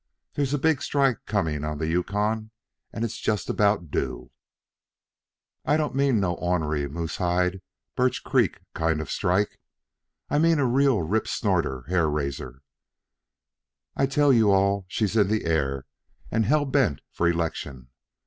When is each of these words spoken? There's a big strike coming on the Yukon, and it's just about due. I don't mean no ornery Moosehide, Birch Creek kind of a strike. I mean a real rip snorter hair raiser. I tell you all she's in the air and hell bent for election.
There's 0.33 0.51
a 0.51 0.57
big 0.57 0.81
strike 0.81 1.27
coming 1.27 1.63
on 1.63 1.77
the 1.77 1.85
Yukon, 1.85 2.49
and 2.91 3.05
it's 3.05 3.19
just 3.19 3.51
about 3.51 3.91
due. 3.91 4.31
I 5.63 5.77
don't 5.77 5.93
mean 5.93 6.19
no 6.19 6.33
ornery 6.33 6.89
Moosehide, 6.89 7.61
Birch 7.95 8.23
Creek 8.23 8.61
kind 8.73 8.99
of 8.99 9.09
a 9.09 9.11
strike. 9.11 9.59
I 10.27 10.39
mean 10.39 10.57
a 10.57 10.65
real 10.65 11.03
rip 11.03 11.27
snorter 11.27 11.83
hair 11.83 12.09
raiser. 12.09 12.63
I 13.95 14.07
tell 14.07 14.33
you 14.33 14.49
all 14.49 14.85
she's 14.87 15.15
in 15.15 15.27
the 15.27 15.45
air 15.45 15.85
and 16.31 16.47
hell 16.47 16.65
bent 16.65 17.01
for 17.11 17.27
election. 17.29 17.89